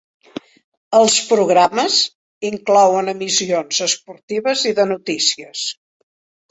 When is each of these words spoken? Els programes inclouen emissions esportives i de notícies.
Els 0.99 1.17
programes 1.33 1.99
inclouen 2.51 3.15
emissions 3.15 3.87
esportives 3.91 4.69
i 4.73 4.75
de 4.83 4.89
notícies. 4.95 5.73